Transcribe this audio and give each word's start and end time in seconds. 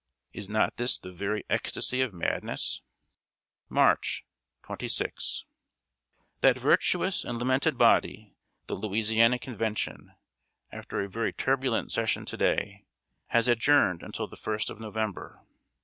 Is 0.33 0.49
not 0.49 0.77
this 0.77 0.97
the 0.97 1.11
very 1.11 1.43
ecstasy 1.47 2.01
of 2.01 2.11
madness? 2.11 2.81
March 3.69 4.25
26. 4.63 5.45
That 6.39 6.57
virtuous 6.57 7.23
and 7.23 7.37
lamented 7.37 7.77
body, 7.77 8.33
the 8.65 8.73
Louisiana 8.73 9.37
Convention, 9.37 10.15
after 10.71 11.01
a 11.03 11.07
very 11.07 11.31
turbulent 11.33 11.91
session 11.91 12.25
to 12.25 12.35
day, 12.37 12.87
has 13.27 13.47
adjourned 13.47 14.01
until 14.01 14.25
the 14.25 14.37
1st 14.37 14.71
of 14.71 14.79
November. 14.79 15.45